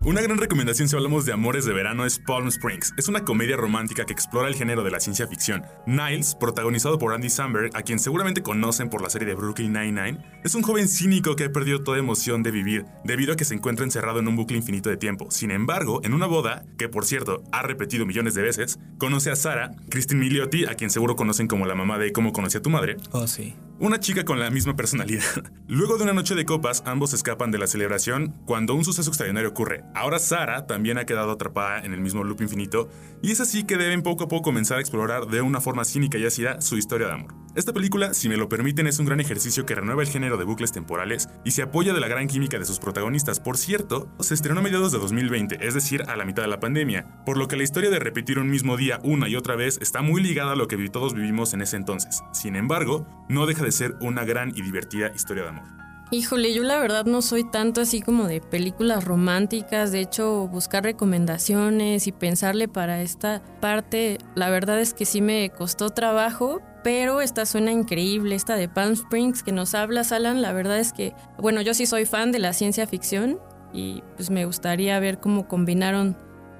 [0.00, 2.94] Una gran recomendación si hablamos de amores de verano es Palm Springs.
[2.96, 5.64] Es una comedia romántica que explora el género de la ciencia ficción.
[5.86, 10.18] Niles, protagonizado por Andy Samberg, a quien seguramente conocen por la serie de Brooklyn Nine-Nine,
[10.44, 13.54] es un joven cínico que ha perdido toda emoción de vivir debido a que se
[13.54, 15.30] encuentra encerrado en un bucle infinito de tiempo.
[15.30, 19.36] Sin embargo, en una boda, que por cierto ha repetido millones de veces, conoce a
[19.36, 22.68] Sarah, Christine Milioti, a quien seguro conocen como la mamá de Cómo conocí a tu
[22.68, 22.98] madre.
[23.12, 23.54] Oh, sí.
[23.78, 25.24] Una chica con la misma personalidad.
[25.68, 29.48] Luego de una noche de copas, ambos escapan de la celebración cuando un suceso extraordinario
[29.48, 29.84] ocurre.
[29.94, 32.90] Ahora Sara también ha quedado atrapada en el mismo loop infinito,
[33.22, 36.18] y es así que deben poco a poco comenzar a explorar de una forma cínica
[36.18, 37.34] y ácida su historia de amor.
[37.58, 40.44] Esta película, si me lo permiten, es un gran ejercicio que renueva el género de
[40.44, 43.40] bucles temporales y se apoya de la gran química de sus protagonistas.
[43.40, 46.60] Por cierto, se estrenó a mediados de 2020, es decir, a la mitad de la
[46.60, 49.76] pandemia, por lo que la historia de repetir un mismo día una y otra vez
[49.82, 52.22] está muy ligada a lo que todos vivimos en ese entonces.
[52.32, 55.87] Sin embargo, no deja de ser una gran y divertida historia de amor.
[56.10, 60.82] Híjole, yo la verdad no soy tanto así como de películas románticas, de hecho buscar
[60.82, 67.20] recomendaciones y pensarle para esta parte, la verdad es que sí me costó trabajo, pero
[67.20, 71.12] esta suena increíble, esta de Palm Springs que nos habla Alan, la verdad es que,
[71.36, 73.38] bueno, yo sí soy fan de la ciencia ficción
[73.74, 76.16] y pues me gustaría ver cómo combinaron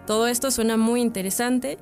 [0.06, 1.78] todo esto, suena muy interesante.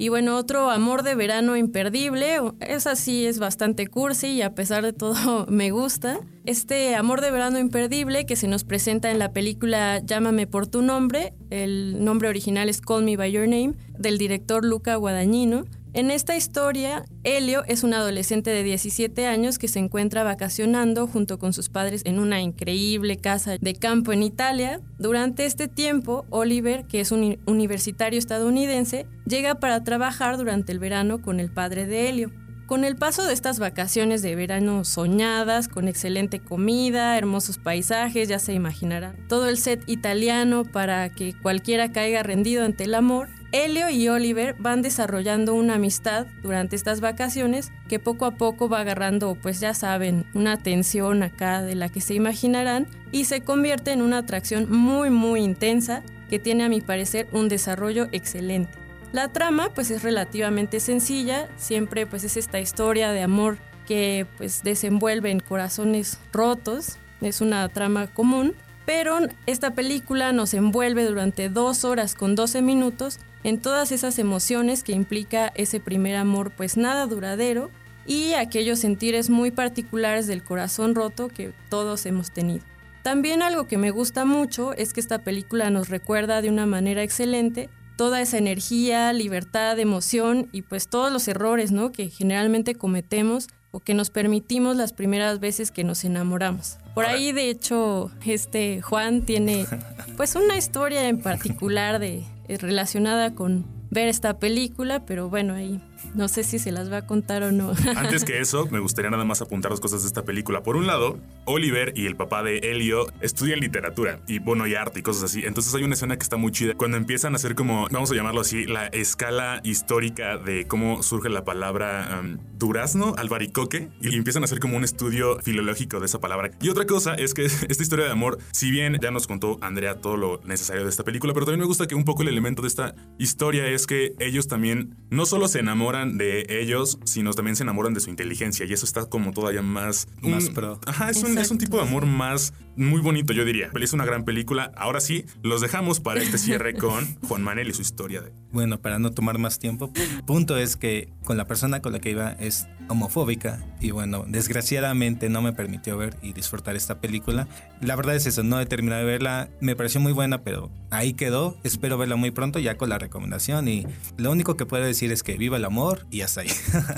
[0.00, 4.84] Y bueno, otro amor de verano imperdible, esa sí es bastante cursi y a pesar
[4.84, 6.20] de todo me gusta.
[6.44, 10.82] Este amor de verano imperdible que se nos presenta en la película Llámame por tu
[10.82, 15.64] nombre, el nombre original es Call Me By Your Name, del director Luca Guadagnino.
[15.98, 21.40] En esta historia, Helio es un adolescente de 17 años que se encuentra vacacionando junto
[21.40, 24.80] con sus padres en una increíble casa de campo en Italia.
[25.00, 31.20] Durante este tiempo, Oliver, que es un universitario estadounidense, llega para trabajar durante el verano
[31.20, 32.30] con el padre de Helio.
[32.68, 38.38] Con el paso de estas vacaciones de verano soñadas, con excelente comida, hermosos paisajes, ya
[38.38, 43.88] se imaginará, todo el set italiano para que cualquiera caiga rendido ante el amor, Helio
[43.88, 49.36] y Oliver van desarrollando una amistad durante estas vacaciones que poco a poco va agarrando,
[49.36, 54.02] pues ya saben, una tensión acá de la que se imaginarán y se convierte en
[54.02, 58.72] una atracción muy muy intensa que tiene a mi parecer un desarrollo excelente.
[59.12, 63.56] La trama pues es relativamente sencilla, siempre pues es esta historia de amor
[63.86, 68.54] que pues desenvuelve en corazones rotos, es una trama común,
[68.88, 74.82] pero esta película nos envuelve durante dos horas con 12 minutos en todas esas emociones
[74.82, 77.70] que implica ese primer amor pues nada duradero
[78.06, 82.64] y aquellos sentires muy particulares del corazón roto que todos hemos tenido.
[83.02, 87.02] También algo que me gusta mucho es que esta película nos recuerda de una manera
[87.02, 91.92] excelente toda esa energía, libertad, emoción y pues todos los errores, ¿no?
[91.92, 96.78] que generalmente cometemos o que nos permitimos las primeras veces que nos enamoramos.
[96.94, 99.66] Por ahí de hecho este Juan tiene
[100.16, 105.80] pues una historia en particular de relacionada con ver esta película, pero bueno, ahí
[106.14, 107.72] no sé si se las va a contar o no.
[107.96, 110.62] Antes que eso, me gustaría nada más apuntar dos cosas de esta película.
[110.62, 115.00] Por un lado, Oliver y el papá de Helio estudian literatura y bueno y arte
[115.00, 115.44] y cosas así.
[115.44, 118.14] Entonces hay una escena que está muy chida cuando empiezan a hacer como, vamos a
[118.14, 122.22] llamarlo así, la escala histórica de cómo surge la palabra
[122.58, 126.50] durazno, albaricoque, y empiezan a hacer como un estudio filológico de esa palabra.
[126.60, 130.00] Y otra cosa es que esta historia de amor, si bien ya nos contó Andrea
[130.00, 132.62] todo lo necesario de esta película, pero también me gusta que un poco el elemento
[132.62, 137.56] de esta historia es que ellos también no solo se enamoran de ellos, sino también
[137.56, 138.66] se enamoran de su inteligencia.
[138.66, 140.08] Y eso está como todavía más.
[140.22, 140.80] Más pro.
[140.86, 143.70] Ajá, es un, es un, tipo de amor más muy bonito, yo diría.
[143.80, 144.72] Es una gran película.
[144.76, 148.20] Ahora sí, los dejamos para este cierre con Juan Manuel y su historia.
[148.22, 148.32] De...
[148.52, 149.92] Bueno, para no tomar más tiempo,
[150.26, 155.28] punto es que con la persona con la que iba es homofóbica y bueno, desgraciadamente
[155.28, 157.46] no me permitió ver y disfrutar esta película.
[157.80, 161.12] La verdad es eso, no he terminado de verla, me pareció muy buena, pero ahí
[161.12, 161.56] quedó.
[161.64, 163.86] Espero verla muy pronto ya con la recomendación y
[164.16, 166.48] lo único que puedo decir es que viva el amor y hasta ahí.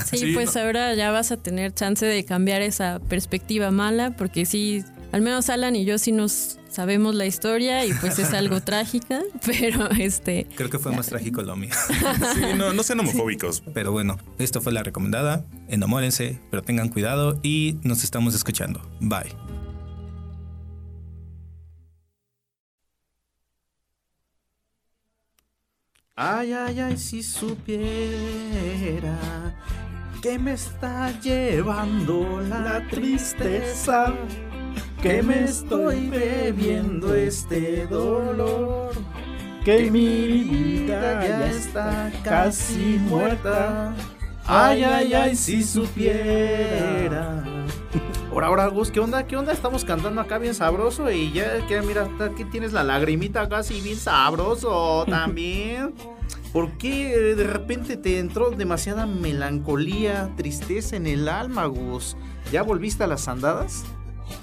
[0.05, 4.85] Sí, pues ahora ya vas a tener chance de cambiar esa perspectiva mala porque sí,
[5.13, 9.23] al menos Alan y yo sí nos sabemos la historia y pues es algo trágica,
[9.45, 10.47] pero este...
[10.57, 11.75] Creo que fue más trágico lo mío.
[11.89, 13.63] sí, no, no sean homofóbicos.
[13.75, 15.45] Pero bueno, esto fue la recomendada.
[15.69, 18.81] Enamórense, pero tengan cuidado y nos estamos escuchando.
[19.01, 19.35] Bye.
[26.23, 27.89] Ay, ay, ay, si supiera
[30.21, 34.13] que me está llevando la tristeza,
[35.03, 38.93] que me estoy bebiendo este dolor,
[39.65, 43.95] que mi vida ya está casi muerta.
[44.47, 47.45] Ay, ay, ay, si supiera.
[48.31, 49.27] Ahora, ahora, Gus, ¿qué onda?
[49.27, 49.53] ¿Qué onda?
[49.53, 53.97] Estamos cantando acá bien sabroso y ya, que mira, aquí tienes la lagrimita casi bien
[53.97, 55.95] sabroso también.
[56.53, 62.17] ¿Por qué de repente te entró demasiada melancolía, tristeza en el alma, Gus?
[62.53, 63.85] ¿Ya volviste a las andadas?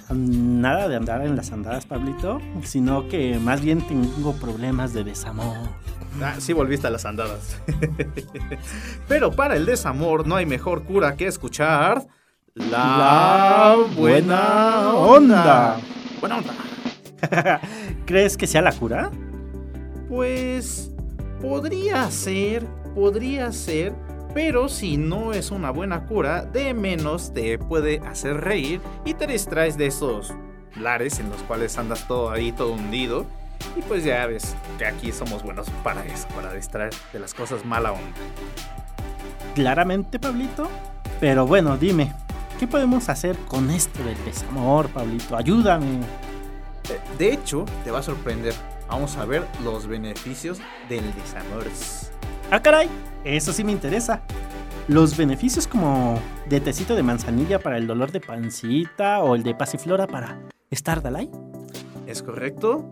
[0.09, 5.57] Nada de andar en las andadas, Pablito, sino que más bien tengo problemas de desamor.
[6.21, 7.61] Ah, sí volviste a las andadas.
[9.07, 12.07] Pero para el desamor no hay mejor cura que escuchar
[12.55, 15.77] la, buena onda.
[16.19, 16.53] Buena onda.
[18.05, 19.11] ¿Crees que sea la cura?
[20.09, 20.91] Pues
[21.41, 23.93] podría ser, podría ser,
[24.37, 29.25] pero si no es una buena cura, de menos te puede hacer reír y te
[29.25, 30.31] distraes de esos
[30.79, 33.25] lares en los cuales andas todo ahí, todo hundido.
[33.75, 37.65] Y pues ya ves que aquí somos buenos para eso, para distraer de las cosas
[37.65, 38.05] mala onda.
[39.55, 40.69] Claramente, Pablito.
[41.19, 42.13] Pero bueno, dime,
[42.59, 45.35] ¿qué podemos hacer con esto del desamor, Pablito?
[45.35, 46.01] Ayúdame.
[47.17, 48.53] De hecho, te va a sorprender.
[48.87, 51.63] Vamos a ver los beneficios del desamor.
[52.51, 52.87] Ah, caray,
[53.35, 54.21] eso sí me interesa.
[54.87, 59.53] Los beneficios como de tecito de manzanilla para el dolor de pancita o el de
[59.53, 61.29] pasiflora para estar Dalai.
[62.05, 62.85] ¿Es correcto?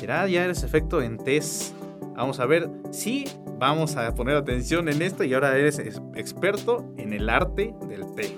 [0.00, 1.74] Mira, ya eres efecto en test.
[2.14, 3.24] Vamos a ver si
[3.58, 5.78] vamos a poner atención en esto y ahora eres
[6.14, 8.36] experto en el arte del té.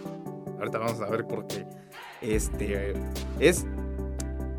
[0.58, 1.66] Ahorita vamos a ver por qué.
[2.22, 2.94] Este
[3.38, 3.66] es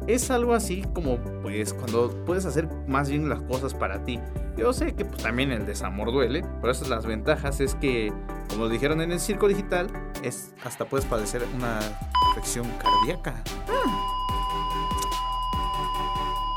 [0.08, 4.20] es algo así como pues cuando puedes hacer más bien las cosas para ti.
[4.58, 8.14] Yo sé que pues, también el desamor duele, pero esas las ventajas es que,
[8.50, 9.88] como dijeron en el circo digital,
[10.24, 11.80] es hasta puedes padecer una
[12.32, 13.44] afección cardíaca.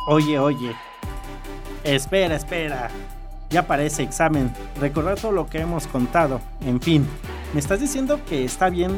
[0.09, 0.75] Oye, oye.
[1.85, 2.89] Espera, espera.
[3.51, 4.53] Ya parece examen.
[4.81, 6.41] Recordar todo lo que hemos contado.
[6.61, 7.07] En fin,
[7.55, 8.91] ¿Me estás diciendo que está bien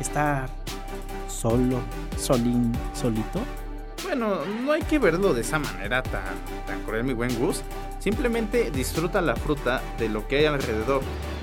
[0.00, 0.48] estar
[1.28, 1.78] solo,
[2.18, 3.40] solín, solito?
[4.04, 6.34] Bueno, no hay que verlo de esa manera tan,
[6.66, 7.62] tan cruel, mi buen Gus.
[7.98, 11.02] Simplemente disfruta la fruta de lo que hay alrededor.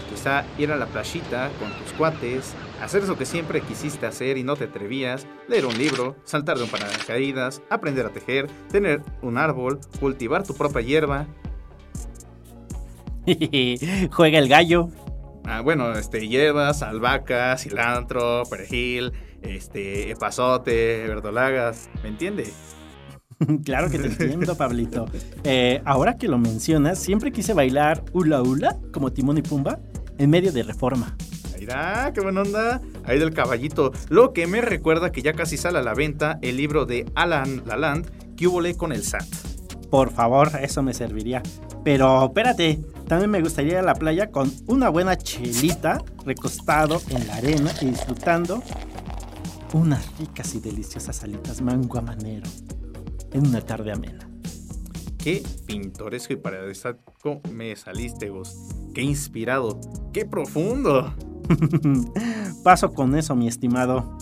[0.09, 4.43] Quizá ir a la playita con tus cuates, hacer eso que siempre quisiste hacer y
[4.43, 9.37] no te atrevías, leer un libro, saltar de un paracaídas, aprender a tejer, tener un
[9.37, 11.27] árbol, cultivar tu propia hierba.
[14.11, 14.89] Juega el gallo.
[15.45, 22.51] Ah, bueno, este, hierbas, albahaca, cilantro, perejil, este, epazote, verdolagas, ¿me entiende?
[23.65, 25.05] claro que te entiendo, Pablito.
[25.43, 29.79] Eh, ahora que lo mencionas, siempre quise bailar hula hula como Timón y Pumba
[30.17, 31.15] en medio de reforma.
[31.59, 32.81] Mira, qué buena onda.
[33.05, 33.91] Ahí del caballito.
[34.09, 37.63] Lo que me recuerda que ya casi sale a la venta el libro de Alan
[37.65, 39.27] Laland, que hubo con el SAT.
[39.89, 41.41] Por favor, eso me serviría.
[41.83, 47.27] Pero espérate, también me gustaría ir a la playa con una buena chelita, recostado en
[47.27, 48.61] la arena y disfrutando
[49.73, 52.49] unas ricas y deliciosas alitas mango habanero
[53.31, 54.29] en una tarde amena.
[55.17, 58.55] Qué pintoresco y paradisíaco me saliste vos.
[58.93, 59.79] Qué inspirado,
[60.13, 61.13] qué profundo.
[62.63, 64.17] Paso con eso, mi estimado.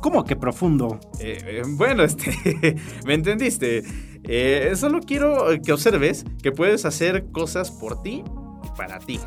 [0.00, 1.00] ¿Cómo que profundo?
[1.18, 3.82] Eh, eh, bueno, este, me entendiste.
[4.22, 8.22] Eh, solo quiero que observes que puedes hacer cosas por ti
[8.64, 9.18] y para ti.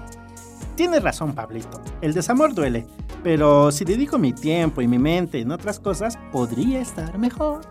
[0.76, 1.82] Tienes razón, Pablito.
[2.02, 2.86] El desamor duele,
[3.24, 7.62] pero si dedico mi tiempo y mi mente en otras cosas, podría estar mejor.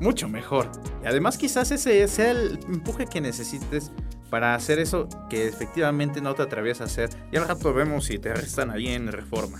[0.00, 0.70] Mucho mejor.
[1.02, 3.92] Y además quizás ese sea el empuje que necesites
[4.30, 7.10] para hacer eso que efectivamente no te atreves a hacer.
[7.32, 9.58] Y al rato vemos si te arrestan ahí en reforma.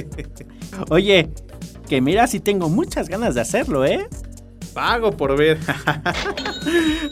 [0.90, 1.30] Oye,
[1.88, 4.06] que mira si tengo muchas ganas de hacerlo, ¿eh?
[4.74, 5.58] Pago por ver.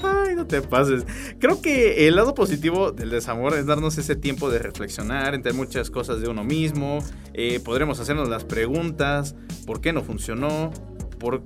[0.03, 1.07] Ay, no te pases.
[1.39, 5.91] Creo que el lado positivo del desamor es darnos ese tiempo de reflexionar entre muchas
[5.91, 6.99] cosas de uno mismo.
[7.33, 9.35] Eh, podremos hacernos las preguntas.
[9.67, 10.73] ¿Por qué no funcionó?
[11.19, 11.45] ¿Por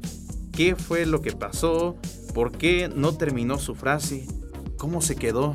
[0.52, 1.96] qué fue lo que pasó?
[2.34, 4.26] ¿Por qué no terminó su frase?
[4.76, 5.52] ¿Cómo se quedó?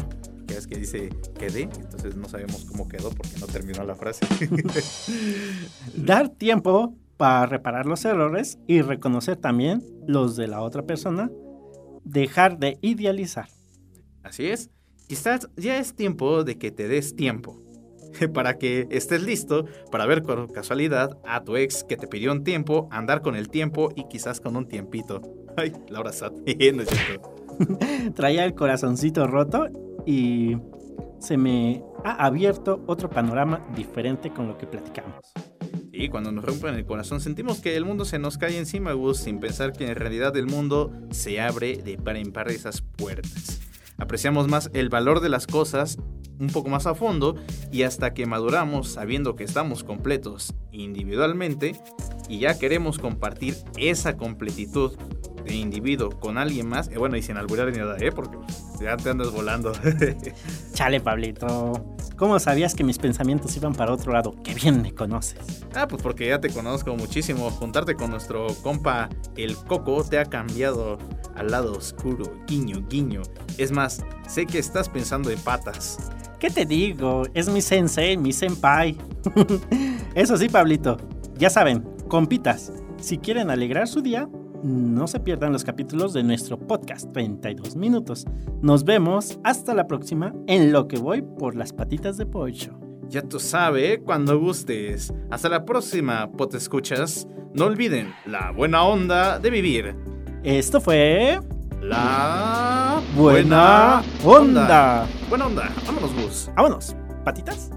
[0.47, 4.25] Que es que dice quedé, entonces no sabemos cómo quedó porque no terminó la frase.
[5.95, 11.29] Dar tiempo para reparar los errores y reconocer también los de la otra persona.
[12.03, 13.47] Dejar de idealizar.
[14.23, 14.69] Así es.
[15.07, 17.59] Quizás ya es tiempo de que te des tiempo.
[18.33, 22.43] Para que estés listo para ver con casualidad a tu ex que te pidió un
[22.43, 25.21] tiempo, andar con el tiempo y quizás con un tiempito.
[25.57, 26.33] Ay, Laura Sat.
[26.73, 27.35] no es cierto.
[28.15, 29.67] Traía el corazoncito roto
[30.05, 30.57] y
[31.19, 35.33] se me ha abierto otro panorama diferente con lo que platicamos.
[35.95, 39.19] Y cuando nos rompen el corazón sentimos que el mundo se nos cae encima, Gus,
[39.19, 43.62] sin pensar que en realidad el mundo se abre de par en par esas puertas.
[43.97, 45.99] Apreciamos más el valor de las cosas
[46.39, 47.36] un poco más a fondo
[47.71, 51.75] y hasta que maduramos sabiendo que estamos completos individualmente
[52.27, 54.93] y ya queremos compartir esa completitud
[55.47, 58.12] individuo con alguien más, y bueno, y sin alburar ni nada, ¿eh?
[58.12, 58.38] Porque
[58.82, 59.71] ya te andas volando.
[60.73, 61.95] Chale, Pablito.
[62.17, 64.36] ¿Cómo sabías que mis pensamientos iban para otro lado?
[64.43, 65.65] Qué bien me conoces.
[65.73, 67.49] Ah, pues porque ya te conozco muchísimo.
[67.49, 70.99] Juntarte con nuestro compa el Coco te ha cambiado
[71.36, 73.23] al lado oscuro, guiño, guiño.
[73.58, 76.12] Es más, sé que estás pensando en patas.
[76.39, 77.23] ¿Qué te digo?
[77.34, 78.97] Es mi sensei, mi senpai.
[80.15, 80.97] Eso sí, Pablito.
[81.38, 84.29] Ya saben, compitas, si quieren alegrar su día,
[84.63, 88.26] no se pierdan los capítulos de nuestro podcast 32 minutos.
[88.62, 92.80] Nos vemos hasta la próxima en lo que voy por las patitas de pollo.
[93.10, 95.13] Ya tú sabes, cuando gustes.
[95.30, 97.28] Hasta la próxima, pot escuchas.
[97.54, 99.95] No olviden la buena onda de vivir.
[100.43, 101.39] Esto fue
[101.82, 105.06] la buena, onda.
[105.30, 105.69] Buena onda.
[105.86, 106.49] Vámonos, Gus.
[106.56, 106.95] Vámonos.
[107.23, 107.69] Patitas.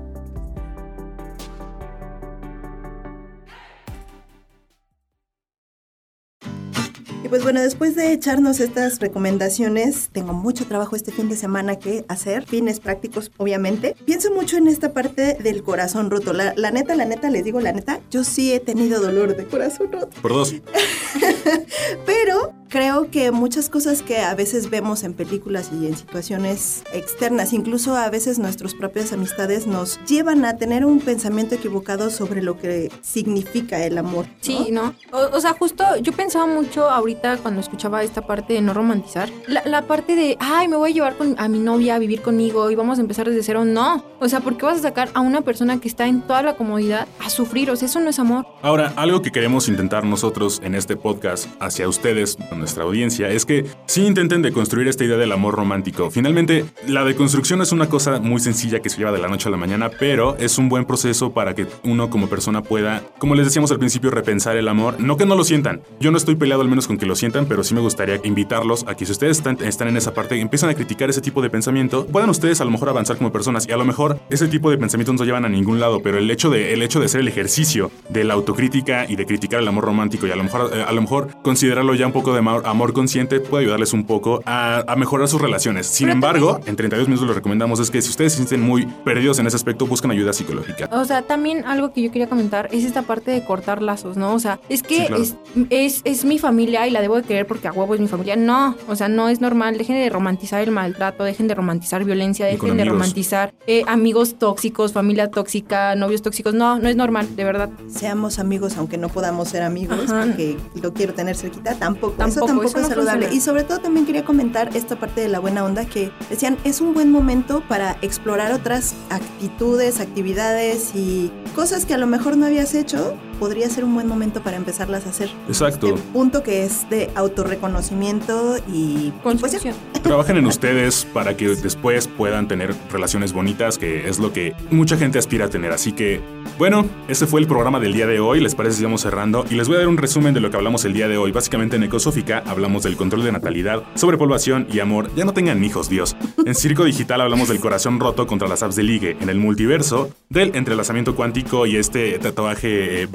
[7.37, 12.07] Pues bueno, después de echarnos estas recomendaciones, tengo mucho trabajo este fin de semana que
[12.09, 13.95] hacer, fines prácticos obviamente.
[14.07, 16.33] Pienso mucho en esta parte del corazón roto.
[16.33, 19.45] La, la neta, la neta, les digo la neta, yo sí he tenido dolor de
[19.45, 20.17] corazón roto.
[20.23, 20.55] Por dos.
[22.07, 27.53] Pero creo que muchas cosas que a veces vemos en películas y en situaciones externas,
[27.53, 32.59] incluso a veces nuestras propias amistades nos llevan a tener un pensamiento equivocado sobre lo
[32.59, 34.27] que significa el amor.
[34.41, 34.95] Sí, ¿no?
[35.13, 39.31] O, o sea, justo yo pensaba mucho ahorita cuando escuchaba esta parte de no romantizar.
[39.47, 42.71] La, parte de, ay, me voy a llevar con, a mi novia a vivir conmigo
[42.71, 43.65] y vamos a empezar desde cero.
[43.65, 44.05] No.
[44.21, 46.57] O sea, ¿por qué vas a sacar a una persona que está en toda la
[46.57, 47.71] comodidad a sufrir?
[47.71, 48.47] O sea, eso no es amor.
[48.63, 53.67] Ahora, algo que queremos intentar nosotros en este podcast hacia ustedes, nuestra audiencia es que
[53.87, 56.11] sí intenten deconstruir esta idea del amor romántico.
[56.11, 59.53] Finalmente, la deconstrucción es una cosa muy sencilla que se lleva de la noche a
[59.53, 63.47] la mañana, pero es un buen proceso para que uno como persona pueda, como les
[63.47, 65.01] decíamos al principio, repensar el amor.
[65.01, 65.83] No que no lo sientan.
[66.01, 68.85] Yo no estoy peleado al menos con que lo sientan, pero sí me gustaría invitarlos
[68.87, 71.51] a que si ustedes están, están en esa parte, empiezan a criticar ese tipo de
[71.51, 74.71] pensamiento, puedan ustedes a lo mejor avanzar como personas y a lo mejor ese tipo
[74.71, 77.21] de pensamientos no llevan a ningún lado, pero el hecho de, el hecho de hacer
[77.21, 80.71] el ejercicio de la autocrítica y de criticar el amor romántico y a lo mejor,
[80.75, 84.05] eh, a lo mejor considerarlo ya un poco de amor, amor consciente puede ayudarles un
[84.07, 85.87] poco a, a mejorar sus relaciones.
[85.87, 89.39] Sin embargo, en 32 minutos lo recomendamos es que si ustedes se sienten muy perdidos
[89.39, 90.89] en ese aspecto, busquen ayuda psicológica.
[90.93, 94.35] O sea, también algo que yo quería comentar es esta parte de cortar lazos, ¿no?
[94.35, 95.23] O sea, es que Sí, claro.
[95.23, 95.37] es,
[95.71, 98.37] es, es mi familia y la debo de querer porque a huevo es mi familia.
[98.37, 99.77] No, o sea, no es normal.
[99.79, 104.93] Dejen de romantizar el maltrato, dejen de romantizar violencia, dejen de romantizar eh, amigos tóxicos,
[104.93, 106.55] familia tóxica, novios tóxicos.
[106.55, 107.69] No, no es normal, de verdad.
[107.89, 110.25] Seamos amigos aunque no podamos ser amigos Ajá.
[110.27, 111.75] porque lo quiero tener cerquita.
[111.75, 113.27] Tampoco, eso Tampoco, eso es no saludable.
[113.27, 113.35] funciona.
[113.37, 116.81] Y sobre todo también quería comentar esta parte de la buena onda que decían, es
[116.81, 122.47] un buen momento para explorar otras actitudes, actividades y cosas que a lo mejor no
[122.47, 123.15] habías hecho.
[123.39, 125.31] Podría ser un buen momento para empezarlas a hacer.
[125.49, 125.89] Exacto.
[125.95, 129.73] Este punto que es de autorreconocimiento y y pues ya.
[130.03, 134.97] Trabajen en ustedes para que después puedan tener relaciones bonitas, que es lo que mucha
[134.97, 135.73] gente aspira a tener.
[135.73, 136.21] Así que,
[136.59, 138.41] bueno, ese fue el programa del día de hoy.
[138.41, 139.45] ¿Les parece si vamos cerrando?
[139.51, 141.33] Y les voy a dar un resumen de lo que hablamos el día de hoy.
[141.33, 145.11] Básicamente en Ecosófica hablamos del control de natalidad, sobrepoblación y amor.
[145.17, 146.17] Ya no tengan hijos, Dios.
[146.45, 149.17] En Circo Digital hablamos del corazón roto contra las apps de ligue.
[149.21, 153.07] En el multiverso, del entrelazamiento cuántico y este tatuaje eh,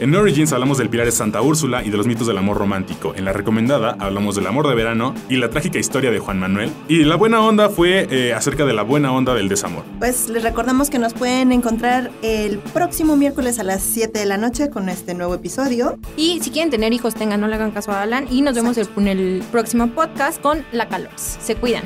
[0.00, 3.14] En Origins hablamos del pilar de Santa Úrsula y de los mitos del amor romántico.
[3.16, 6.70] En la recomendada hablamos del amor de verano y la trágica historia de Juan Manuel.
[6.88, 9.84] Y la buena onda fue eh, acerca de la buena onda del desamor.
[9.98, 14.36] Pues les recordamos que nos pueden encontrar el próximo miércoles a las 7 de la
[14.36, 15.98] noche con este nuevo episodio.
[16.16, 18.26] Y si quieren tener hijos, tengan, no le hagan caso a Alan.
[18.30, 21.38] Y nos vemos el- en el próximo podcast con La Calors.
[21.40, 21.82] Se cuidan.